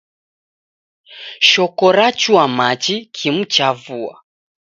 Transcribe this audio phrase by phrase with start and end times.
[1.41, 4.23] Shoko rachua machi kimu cha vua.